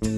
[0.00, 0.08] Hej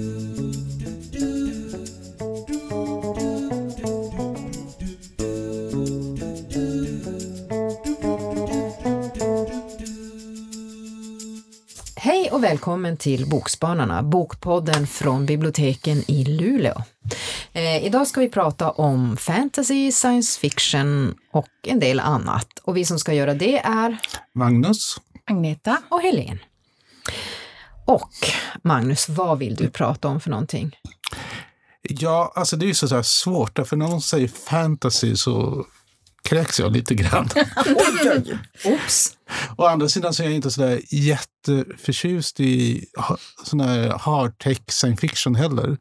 [12.32, 16.82] och välkommen till Bokspanarna, bokpodden från biblioteken i Luleå.
[17.52, 22.48] Eh, idag ska vi prata om fantasy, science fiction och en del annat.
[22.64, 23.98] Och vi som ska göra det är
[24.34, 25.00] Magnus.
[25.24, 25.76] Agneta.
[25.88, 26.38] och Helen.
[27.88, 28.10] Och
[28.64, 30.76] Magnus, vad vill du prata om för någonting?
[31.82, 35.66] Ja, alltså det är ju så där svårt, för när någon säger fantasy så
[36.22, 37.28] kräks jag lite grann.
[38.64, 39.16] Oops!
[39.56, 42.84] Å andra sidan så är jag inte så där jätteförtjust i
[43.44, 45.76] sån här hardtech science fiction heller.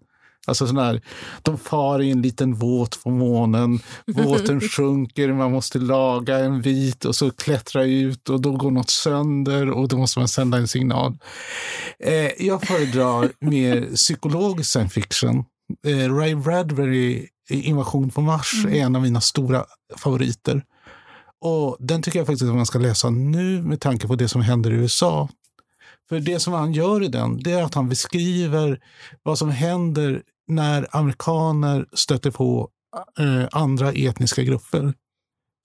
[0.47, 1.01] Alltså sån här,
[1.41, 7.05] de far i en liten båt på månen, båten sjunker, man måste laga en vit
[7.05, 10.67] och så klättra ut och då går något sönder och då måste man sända en
[10.67, 11.17] signal.
[11.99, 15.43] Eh, jag föredrar mer psykologisk science fiction.
[15.87, 19.65] Eh, Ray Bradbury, Invasion på Mars, är en av mina stora
[19.97, 20.63] favoriter.
[21.41, 24.41] Och den tycker jag faktiskt att man ska läsa nu med tanke på det som
[24.41, 25.29] händer i USA.
[26.09, 28.79] För det som han gör i den, det är att han beskriver
[29.23, 32.69] vad som händer när amerikaner stöter på
[33.19, 34.93] eh, andra etniska grupper.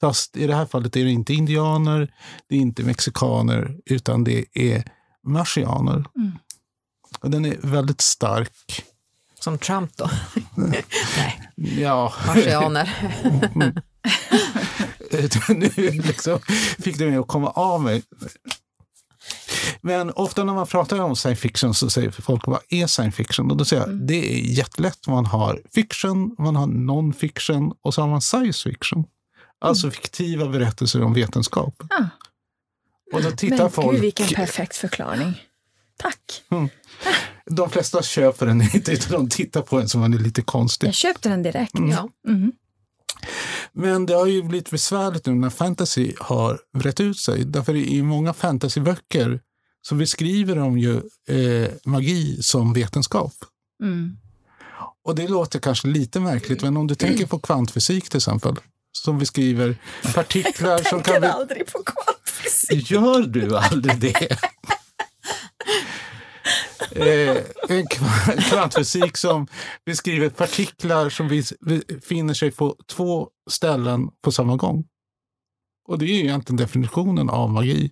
[0.00, 2.14] Fast i det här fallet är det inte indianer,
[2.48, 4.84] det är inte mexikaner, utan det är
[5.27, 6.05] marsianer.
[7.20, 8.84] Och den är väldigt stark.
[9.41, 10.10] Som Trump då?
[10.55, 10.84] Nej,
[11.55, 13.12] Ja, marsianer.
[15.48, 16.38] nu liksom
[16.78, 18.03] fick det mig att komma av mig.
[19.83, 23.50] Men ofta när man pratar om science fiction så säger folk vad är science fiction?
[23.50, 25.06] Och då säger jag det är jättelätt.
[25.06, 29.05] Man har fiction, man har non-fiction och så har man science fiction.
[29.60, 31.83] Alltså fiktiva berättelser om vetenskap.
[31.91, 32.05] Ah.
[33.12, 35.42] Och då tittar Men folk, gud, vilken perfekt förklaring.
[35.97, 36.42] Tack.
[37.50, 40.86] de flesta köper den inte utan de tittar på den som man är lite konstig.
[40.88, 41.72] Jag köpte den direkt.
[41.75, 42.08] Ja.
[42.28, 42.53] Mhm.
[43.72, 47.44] Men det har ju blivit besvärligt nu när fantasy har brett ut sig.
[47.44, 49.41] Därför i många fantasyböcker
[49.82, 50.97] så beskriver de ju
[51.28, 53.32] eh, magi som vetenskap.
[53.82, 54.16] Mm.
[55.04, 58.56] Och det låter kanske lite märkligt, men om du tänker på kvantfysik till exempel,
[58.92, 59.76] som beskriver
[60.15, 61.03] partiklar som kan...
[61.03, 62.91] Tänker Be- aldrig på kvantfysik.
[62.91, 64.38] Gör du aldrig det?
[67.71, 67.87] eh,
[68.50, 69.47] kvantfysik som
[69.87, 71.28] beskriver partiklar som
[71.88, 74.84] befinner sig på två ställen på samma gång.
[75.88, 77.91] Och det är ju egentligen definitionen av magi.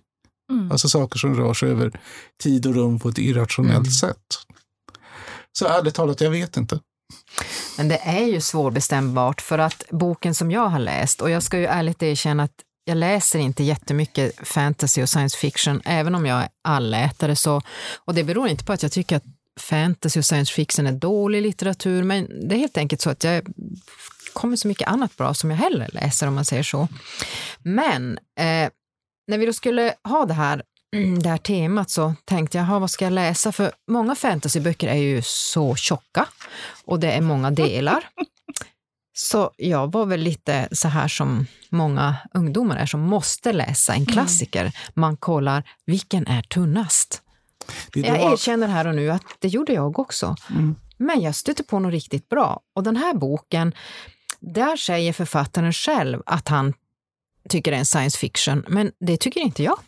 [0.51, 0.71] Mm.
[0.71, 1.99] Alltså saker som rör sig över
[2.43, 3.91] tid och rum på ett irrationellt Mm.
[3.91, 4.17] sätt.
[5.53, 6.79] Så ärligt talat, jag vet inte.
[7.77, 11.57] Men det är ju svårbestämbart för att boken som jag har läst, och jag ska
[11.59, 12.51] ju ärligt erkänna att
[12.85, 17.35] jag läser inte jättemycket fantasy och science fiction, även om jag är allätare.
[17.35, 17.61] Så,
[18.05, 19.23] och det beror inte på att jag tycker att
[19.59, 23.47] fantasy och science fiction är dålig litteratur, men det är helt enkelt så att jag
[24.33, 26.87] kommer så mycket annat bra som jag hellre läser om man säger så.
[27.63, 28.69] Men eh,
[29.31, 30.63] när vi då skulle ha det här,
[31.21, 33.51] det här temat så tänkte jag, "Ha, vad ska jag läsa?
[33.51, 36.25] För många fantasyböcker är ju så tjocka
[36.85, 38.09] och det är många delar.
[39.13, 44.05] Så jag var väl lite så här som många ungdomar är som måste läsa en
[44.05, 44.71] klassiker.
[44.93, 47.21] Man kollar, vilken är tunnast?
[47.95, 50.35] Är Jag erkänner här och nu att det gjorde jag också.
[50.49, 50.75] Mm.
[50.97, 52.59] Men jag stötte på något riktigt bra.
[52.75, 53.73] Och den här boken,
[54.39, 56.73] där säger författaren själv att han
[57.51, 59.79] tycker det är en science fiction, men det tycker inte jag.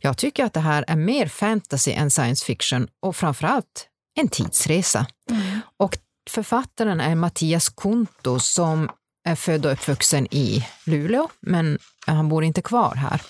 [0.00, 3.88] Jag tycker att det här är mer fantasy än science fiction och framförallt
[4.20, 5.06] en tidsresa.
[5.30, 5.60] Mm.
[5.76, 5.98] Och
[6.30, 8.90] författaren är Mattias Kunto som
[9.24, 13.22] är född och uppvuxen i Luleå, men han bor inte kvar här.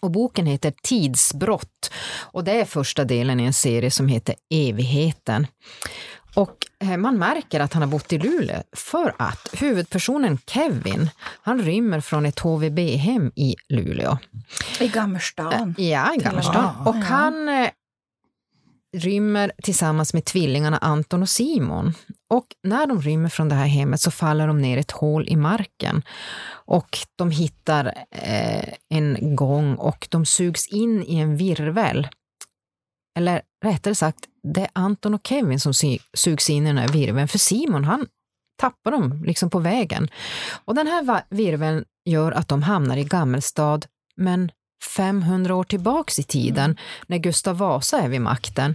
[0.00, 1.90] Och boken heter Tidsbrott
[2.20, 5.46] och det är första delen i en serie som heter Evigheten.
[6.34, 11.10] Och eh, man märker att han har bott i Luleå för att huvudpersonen Kevin,
[11.42, 14.18] han rymmer från ett HVB-hem i Luleå.
[14.80, 15.74] I Gammerstan.
[15.78, 16.86] Ja, i Gammerstan.
[16.86, 17.70] Och han eh,
[18.96, 21.94] rymmer tillsammans med tvillingarna Anton och Simon.
[22.28, 25.36] Och när de rymmer från det här hemmet så faller de ner ett hål i
[25.36, 26.02] marken.
[26.50, 32.08] Och de hittar eh, en gång och de sugs in i en virvel.
[33.18, 34.18] Eller rättare sagt,
[34.54, 35.72] det är Anton och Kevin som
[36.14, 38.06] sugs in i den här virveln, för Simon han
[38.60, 40.08] tappar dem liksom på vägen.
[40.64, 43.80] Och den här virveln gör att de hamnar i Gammelstad,
[44.16, 44.50] men
[44.96, 46.76] 500 år tillbaks i tiden,
[47.06, 48.74] när Gustav Vasa är vid makten.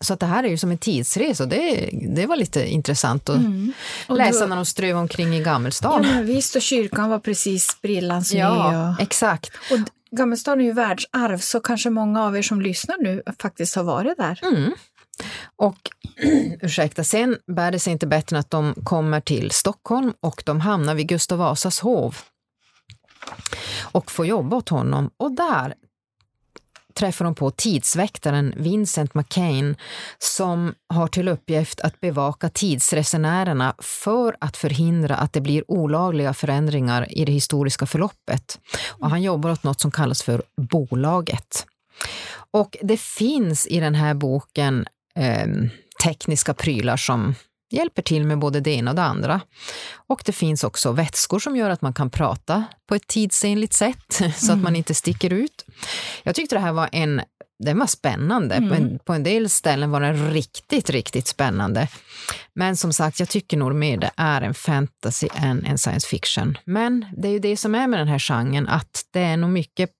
[0.00, 3.28] Så att det här är ju som en tidsresa och det, det var lite intressant
[3.28, 3.72] att Mm.
[4.08, 5.98] Läsa då- när de ströv omkring i Ja, Gammelstad.
[6.02, 8.38] men visst, och kyrkan var precis sprillans ny.
[8.38, 9.50] Ja, Och, exakt.
[9.70, 9.78] och
[10.14, 13.84] d- Gammelstad är ju världsarv, så kanske många av er som lyssnar nu faktiskt har
[13.84, 14.40] varit där.
[14.42, 14.72] Mm.
[15.56, 15.78] Och
[16.62, 20.60] ursäkta, sen bär det sig inte bättre än att de kommer till Stockholm och de
[20.60, 22.16] hamnar vid Gustav Vasas hov
[23.82, 25.10] och får jobba åt honom.
[25.16, 25.74] Och där
[26.94, 29.76] träffar hon på tidsväktaren Vincent McCain
[30.18, 37.18] som har till uppgift att bevaka tidsresenärerna för att förhindra att det blir olagliga förändringar
[37.18, 38.58] i det historiska förloppet.
[38.88, 41.66] Och han jobbar åt något som kallas för Bolaget.
[42.50, 44.86] Och det finns i den här boken
[45.16, 45.46] eh,
[46.04, 47.34] tekniska prylar som
[47.74, 49.40] hjälper till med både det ena och det andra.
[50.06, 54.20] Och det finns också vätskor som gör att man kan prata på ett tidsenligt sätt
[54.36, 54.76] så att man Mm.
[54.76, 55.64] inte sticker ut.
[56.22, 57.22] Jag tyckte det här var en
[57.58, 58.54] den var spännande.
[58.54, 58.68] Mm.
[58.68, 61.88] På, en, på en del ställen var den riktigt, riktigt spännande.
[62.54, 66.58] Men som sagt, jag tycker nog mer det är en fantasy än en science fiction.
[66.64, 69.50] Men det är ju det som är med den här genren, att det är nog
[69.50, 69.90] mycket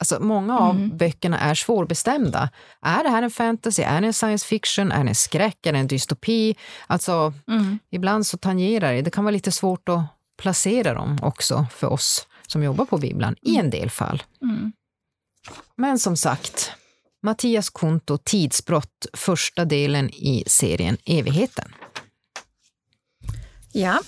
[0.00, 0.96] Alltså många av Mm.
[0.96, 2.50] böckerna är svårbestämda.
[2.82, 3.82] Är det här en fantasy?
[3.82, 4.92] Är det en science fiction?
[4.92, 5.66] Är det en skräck?
[5.66, 6.54] Är det en dystopi?
[6.86, 7.78] Alltså, Mm.
[7.90, 9.02] ibland så tangerar det.
[9.02, 10.02] Det kan vara lite svårt att
[10.38, 14.22] placera dem också för oss som jobbar på bibblan, i en del fall.
[14.42, 14.72] Mm.
[15.76, 16.72] Men som sagt,
[17.22, 21.72] Mattias Konto, Tidsbrott, första delen i serien Evigheten.
[23.72, 24.00] Ja,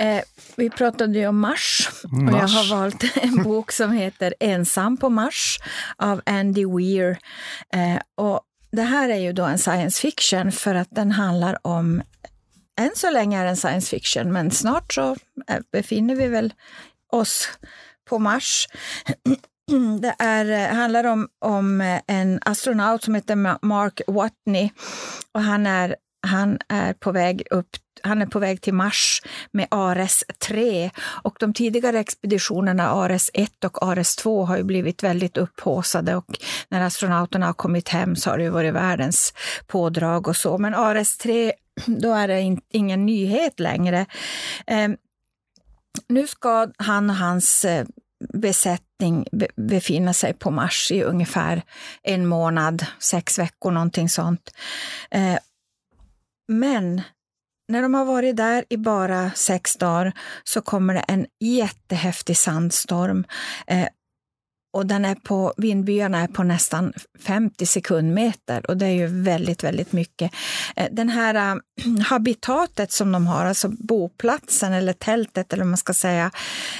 [0.00, 0.22] eh,
[0.56, 2.54] vi pratade ju om Mars och jag Mars.
[2.54, 5.58] har valt en bok som heter Ensam på Mars
[5.96, 7.18] av Andy Weir.
[7.74, 8.40] Eh, och
[8.72, 12.02] det här är ju då en science fiction för att den handlar om,
[12.80, 15.10] än så länge är det en science fiction, men snart så
[15.48, 16.52] eh, befinner vi väl
[17.12, 17.48] oss
[18.08, 18.66] på Mars.
[20.00, 24.70] Det är, eh, handlar om, om en astronaut som heter Ma- Mark Watney
[25.32, 27.68] och han är, han är på väg upp
[28.02, 29.22] han är på väg till Mars
[29.52, 30.90] med Ares 3
[31.22, 36.26] och de tidigare expeditionerna Ares 1 och Ares 2 har ju blivit väldigt upphaussade och
[36.68, 39.34] när astronauterna har kommit hem så har det varit världens
[39.66, 40.58] pådrag och så.
[40.58, 41.52] Men Ares 3,
[41.86, 44.06] då är det in, ingen nyhet längre.
[44.66, 44.88] Eh,
[46.08, 47.86] nu ska han och hans eh,
[48.34, 49.26] besättning
[49.56, 51.62] befinna sig på Mars i ungefär
[52.02, 54.50] en månad, sex veckor, någonting sånt.
[55.10, 55.38] Eh,
[56.48, 57.02] men
[57.68, 60.12] när de har varit där i bara sex dagar
[60.44, 63.24] så kommer det en jättehäftig sandstorm.
[63.66, 63.88] Eh,
[64.72, 69.64] och den är på, vindbyarna är på nästan 50 sekundmeter och det är ju väldigt,
[69.64, 70.32] väldigt mycket.
[70.76, 71.60] Eh, den här äh,
[72.04, 76.30] habitatet som de har, alltså boplatsen eller tältet eller vad man ska säga,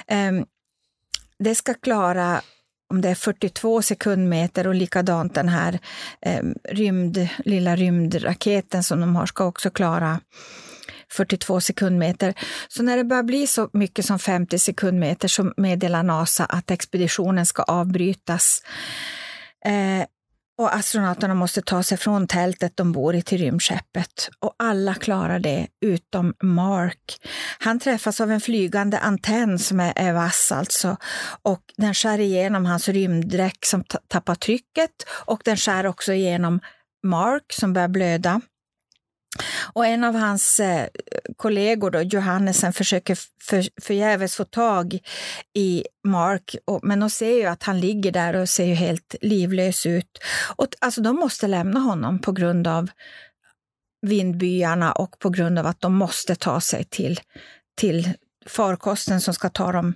[0.06, 0.32] eh,
[1.38, 2.40] det ska klara
[2.90, 5.78] om det är 42 sekundmeter och likadant den här
[6.20, 10.20] eh, rymd, lilla rymdraketen som de har ska också klara
[11.12, 12.34] 42 sekundmeter.
[12.68, 17.46] Så när det börjar bli så mycket som 50 sekundmeter så meddelar NASA att expeditionen
[17.46, 18.62] ska avbrytas.
[19.64, 20.06] Eh,
[20.58, 24.30] och astronauterna måste ta sig från tältet de bor i till rymdskeppet.
[24.40, 27.28] Och alla klarar det, utom Mark.
[27.58, 30.96] Han träffas av en flygande antenn som är, vass alltså.
[31.42, 34.90] Och den skär igenom hans rymddräkt som tappar trycket
[35.26, 36.60] och den skär också igenom
[37.06, 38.40] Mark som börjar blöda.
[39.72, 40.88] Och en av hans eh,
[41.36, 44.98] kollegor, då, Johannesen, försöker för, förgäves få tag
[45.54, 49.14] i Mark, och, men de ser ju att han ligger där och ser ju helt
[49.20, 50.18] livlös ut.
[50.56, 52.90] Och, alltså, de måste lämna honom på grund av
[54.06, 57.20] vindbyarna och på grund av att de måste ta sig till,
[57.76, 58.12] till
[58.46, 59.94] farkosten som ska ta dem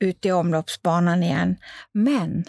[0.00, 1.56] ut i omloppsbanan igen.
[1.92, 2.44] Men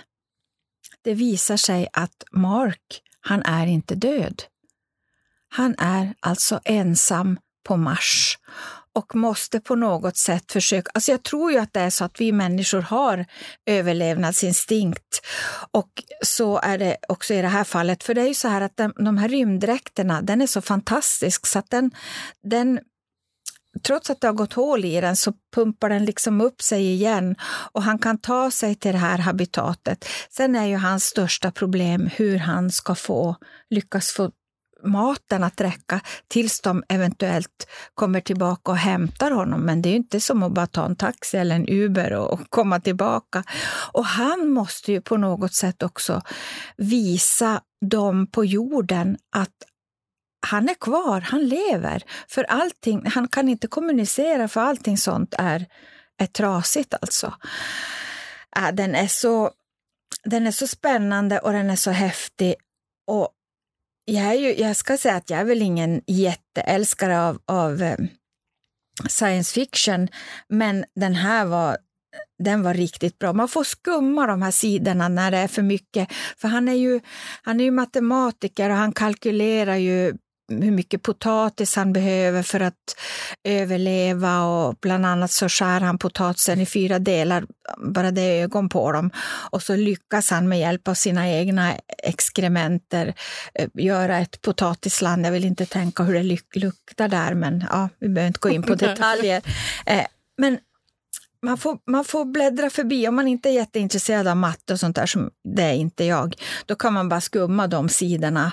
[1.02, 4.44] det visar sig att Mark, han är inte död.
[5.56, 8.38] Han är alltså ensam på Mars
[8.96, 10.92] och måste på något sätt försöka...
[10.94, 13.26] Alltså jag tror ju att det är så att vi människor har
[13.66, 15.22] överlevnadsinstinkt.
[15.72, 15.90] Och
[16.26, 18.04] så är det också i det här fallet.
[18.04, 21.46] För det är ju så här att de, de här rymddräkterna, den är så fantastisk
[21.46, 21.92] så att den,
[22.44, 22.80] den
[23.84, 27.36] trots att det har gått hål i den så pumpar den liksom upp sig igen
[27.72, 30.06] och han kan ta sig till det här habitatet.
[30.30, 33.36] Sen är ju hans största problem hur han ska få
[33.70, 34.32] lyckas få
[34.86, 39.62] maten att räcka tills de eventuellt kommer tillbaka och hämtar honom.
[39.62, 42.34] Men det är ju inte som att bara ta en taxi eller en Uber och,
[42.34, 43.44] och komma tillbaka.
[43.94, 46.22] Och han måste ju på något sätt också
[46.77, 49.54] visa dem på jorden att
[50.48, 52.04] han är kvar, han lever.
[52.27, 55.65] För allting, han kan inte kommunicera för allting sånt är,
[56.18, 57.34] är trasigt alltså.
[58.58, 59.51] Äh, den, är så,
[60.24, 62.56] den är så spännande och den är så häftig.
[63.08, 63.30] Och
[64.06, 67.98] jag, är ju, jag ska säga att jag är väl ingen jätteälskare av, av eh,
[69.10, 70.08] science fiction,
[70.48, 71.78] men den här var
[72.44, 73.34] den var riktigt bra.
[73.34, 76.08] Man får skumma de här sidorna när det är för mycket.
[76.38, 77.00] För han är ju,
[77.42, 80.14] han är ju matematiker och han kalkylerar ju
[80.48, 82.96] hur mycket potatis han behöver för att
[83.44, 87.46] överleva och bland annat så skär han potatisen i fyra delar,
[87.78, 89.12] bara det är ögon på dem.
[89.52, 91.74] Och så lyckas han med hjälp av sina egna
[92.04, 93.14] exkrementer
[93.54, 95.25] eh, göra ett potatisland.
[95.25, 98.64] Jag vill inte tänka hur det luktar där, men ja, vi behöver inte gå in
[98.64, 99.42] på detaljer.
[99.86, 100.06] Eh,
[100.38, 100.58] men
[101.46, 103.08] man får, man får bläddra förbi.
[103.08, 106.36] Om man inte är jätteintresserad av matte och sånt där, som det är inte jag,
[106.66, 108.52] då kan man bara skumma de sidorna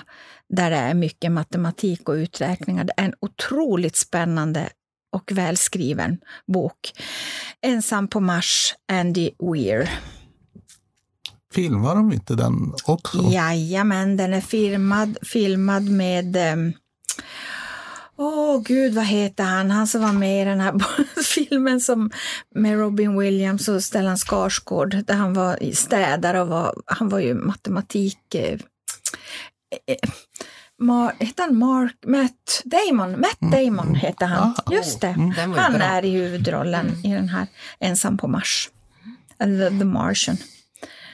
[0.49, 2.83] där det är mycket matematik och uträkningar.
[2.83, 4.69] Det är en otroligt spännande
[5.11, 6.17] och välskriven
[6.53, 6.93] bok.
[7.61, 9.89] Ensam på Mars, Andy Weir.
[11.53, 13.29] Filmar de inte den också?
[13.31, 16.73] Jajamän, den är filmad, filmad med um,
[18.17, 19.71] Åh oh, gud, vad heter han?
[19.71, 20.73] Han som var med i den här
[21.23, 22.11] filmen som,
[22.55, 27.33] med Robin Williams och Stellan Skarsgård, där han var städare och var, han var ju
[27.33, 28.35] matematik...
[28.35, 28.59] Eh,
[29.87, 30.09] eh,
[30.79, 33.19] Mar, heter han Mark, Matt Damon?
[33.21, 33.51] Matt mm.
[33.51, 33.95] Damon mm.
[33.95, 34.55] heter han.
[34.57, 35.07] Ah, Just det.
[35.07, 35.53] Mm.
[35.53, 37.05] Han är i huvudrollen mm.
[37.05, 37.47] i den här
[37.79, 38.69] Ensam på Mars.
[39.37, 40.37] The, The Martian.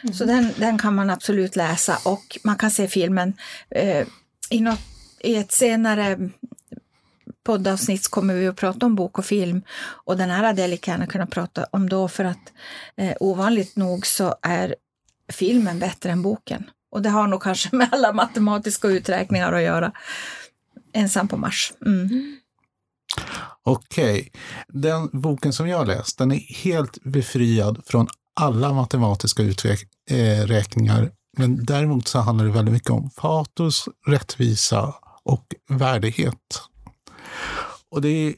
[0.03, 0.13] Mm.
[0.13, 3.33] Så den, den kan man absolut läsa och man kan se filmen
[3.69, 4.07] eh,
[4.49, 4.79] i, något,
[5.19, 6.29] i ett senare
[7.49, 9.61] poddavsnitt kommer vi att prata om bok och film.
[10.05, 12.53] Och den här hade jag lika gärna kunnat prata om då för att
[12.97, 14.75] eh, ovanligt nog så är
[15.31, 16.69] filmen bättre än boken.
[16.91, 19.91] Och det har nog kanske med alla matematiska uträkningar att göra.
[20.93, 21.73] Ensam på Mars.
[21.85, 22.37] Mm.
[23.63, 24.19] Okej.
[24.19, 24.29] Okay.
[24.67, 31.03] Den boken som jag läst, den är helt befriad från alla matematiska uträkningar.
[31.03, 36.68] Eh, Men däremot så handlar det väldigt mycket om patos, rättvisa och värdighet.
[37.91, 38.35] Och det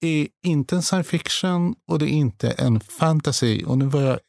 [0.00, 3.64] är inte en science fiction och det är inte en fantasy.
[3.64, 4.20] Och nu börjar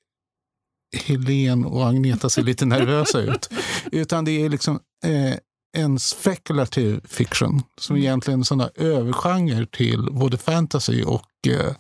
[0.96, 3.50] Helen och Agneta se lite nervösa ut.
[3.92, 5.36] Utan det är liksom eh,
[5.78, 8.04] en spekulativ fiction som mm.
[8.04, 11.76] egentligen är en sån övergenre till både fantasy och eh,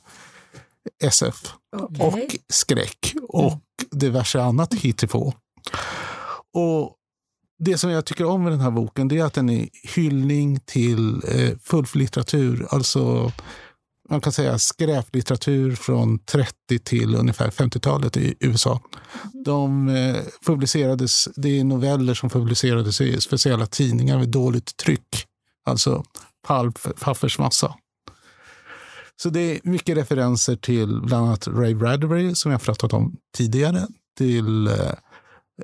[1.04, 1.54] SF.
[1.76, 2.08] Okay.
[2.08, 3.60] Och skräck och mm.
[3.92, 5.34] diverse annat hittepå.
[6.54, 6.96] Och
[7.60, 10.60] det som jag tycker om med den här boken det är att den är hyllning
[10.60, 12.68] till eh, fulllitteratur.
[12.70, 13.32] Alltså
[14.10, 18.82] man kan säga skräplitteratur från 30 till ungefär 50-talet i USA.
[19.46, 25.26] De eh, publicerades, det är noveller som publicerades i speciella tidningar med dåligt tryck.
[25.66, 26.04] Alltså
[27.00, 27.76] pappersmassa.
[29.22, 33.88] Så det är mycket referenser till bland annat Ray Bradbury som jag pratat om tidigare.
[34.18, 34.92] Till eh,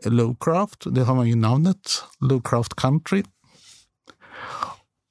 [0.04, 3.24] Lowcraft, det har man ju namnet, Lowcraft Country.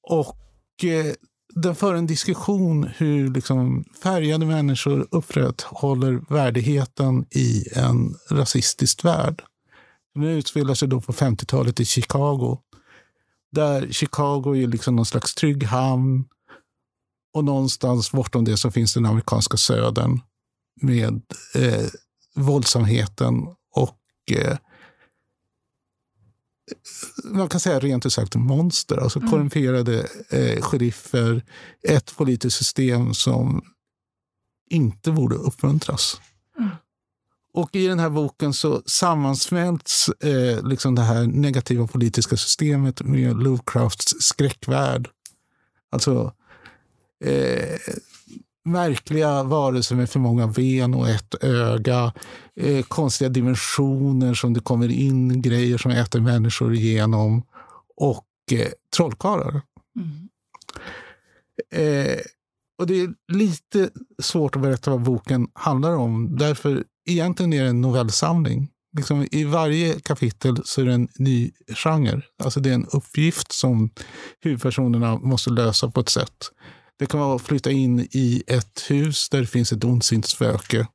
[0.08, 1.14] Och eh,
[1.54, 9.42] den för en diskussion hur liksom färgade människor upprätthåller värdigheten i en rasistisk värld.
[10.14, 12.58] Den utspelar sig då på 50-talet i Chicago.
[13.52, 16.24] Där Chicago är liksom någon slags trygg hamn.
[17.34, 20.20] Och någonstans bortom det så finns den amerikanska södern
[20.82, 21.22] med
[21.54, 21.86] eh,
[22.34, 23.34] våldsamheten
[23.74, 23.98] och
[24.32, 24.56] eh,
[27.24, 28.96] man kan säga rent ut sagt monster.
[28.96, 29.30] Alltså mm.
[29.30, 31.44] korrumperade eh, sheriffer.
[31.88, 33.62] Ett politiskt system som
[34.70, 36.20] inte borde uppmuntras.
[36.58, 36.70] Mm.
[37.52, 43.42] Och i den här boken så sammansmälts eh, liksom det här negativa politiska systemet med
[43.42, 45.08] Lovecrafts skräckvärld.
[45.90, 46.34] Alltså
[47.24, 47.78] eh,
[48.70, 52.12] märkliga varelser med för många ben och ett öga.
[52.56, 57.42] Eh, konstiga dimensioner som det kommer in grejer som äter människor igenom.
[57.96, 59.62] Och eh, trollkarlar.
[59.96, 60.28] Mm.
[61.74, 62.18] Eh,
[62.78, 63.90] och det är lite
[64.22, 66.36] svårt att berätta vad boken handlar om.
[66.36, 68.68] Därför egentligen är det en novellsamling.
[68.96, 72.22] Liksom, I varje kapitel så är det en ny genre.
[72.42, 73.90] Alltså det är en uppgift som
[74.40, 76.50] huvudpersonerna måste lösa på ett sätt.
[77.00, 80.86] Det kan vara att flytta in i ett hus där det finns ett ondsint spöke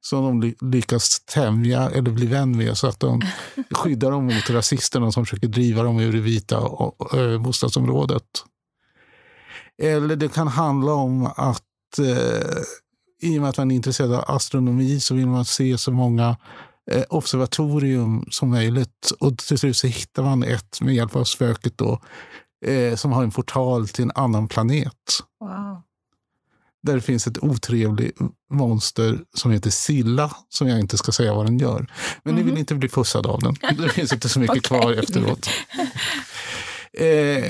[0.00, 3.20] som de lyckas tämja eller bli vän med så att de
[3.70, 6.60] skyddar dem mot rasisterna som försöker driva dem ur det vita
[7.38, 8.24] bostadsområdet.
[9.82, 12.62] Eller det kan handla om att eh,
[13.22, 16.36] i och med att man är intresserad av astronomi så vill man se så många
[16.90, 19.12] eh, observatorium som möjligt.
[19.20, 22.00] Och till slut så hittar man ett med hjälp av spöket då,
[22.66, 24.94] eh, som har en portal till en annan planet.
[25.40, 25.82] Wow.
[26.82, 28.18] Där det finns ett otrevligt
[28.50, 31.86] monster som heter Silla, som jag inte ska säga vad den gör.
[32.22, 32.36] Men mm.
[32.36, 32.60] ni vill mhm.
[32.60, 33.76] inte bli pussad av den.
[33.76, 34.80] Det finns inte så mycket okay.
[34.80, 35.50] kvar efteråt.
[36.92, 37.44] Eh,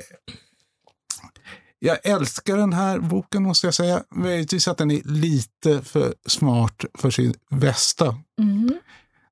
[1.82, 4.02] Jag älskar den här boken måste jag säga.
[4.10, 8.18] Möjligtvis att den är lite för smart för sin bästa.
[8.38, 8.78] Mhm.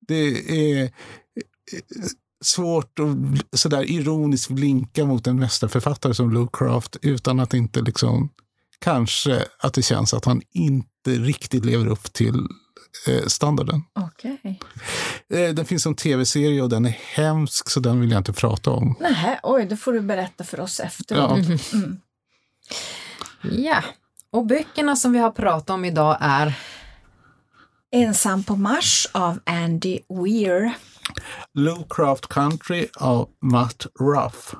[0.00, 0.25] Det
[0.78, 0.92] är
[2.45, 8.30] svårt att sådär ironiskt blinka mot en mästerförfattare som Lovecraft utan att inte liksom
[8.78, 12.47] kanske att det känns att han inte riktigt lever upp till
[13.07, 13.85] eh, standarden.
[13.92, 14.61] Okej.
[15.35, 18.71] Eh, den finns som tv-serie och den är hemsk så den vill jag inte prata
[18.71, 18.97] om.
[19.00, 21.38] Nähä, oj, det får du berätta för oss efteråt.
[21.49, 21.78] Ja.
[21.78, 22.00] Mm.
[23.42, 23.85] Ja,
[24.30, 26.54] och böckerna som vi har pratat om idag är
[27.90, 30.75] Ensam på Mars av Andy Weir.
[31.54, 34.54] Lovecraft Country av Matt Ruff.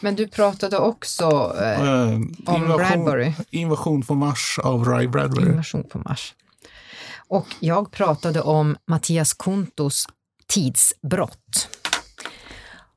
[0.00, 2.14] Men du pratade också eh, Eh,
[2.46, 3.32] om Bradbury.
[3.50, 5.50] Invasion på Mars av Ray Bradbury.
[5.50, 6.34] Invasion på Mars.
[7.28, 10.06] Och jag pratade om Mattias Kontos
[10.46, 11.68] tidsbrott.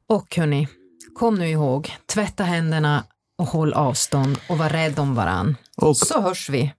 [0.08, 0.68] Och hörni,
[1.16, 3.04] kom nu ihåg, tvätta händerna
[3.38, 5.56] och håll avstånd och var rädd om varann.
[5.78, 6.74] Och Så hörs vi.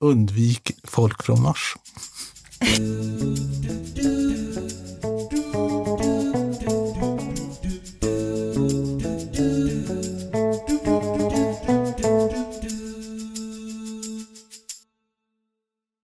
[0.00, 1.76] undvik folk från Mars.
[2.62, 3.79] えっ?